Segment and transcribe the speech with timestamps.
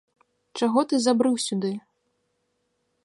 [0.59, 1.71] Чаго ты забрыў сюды?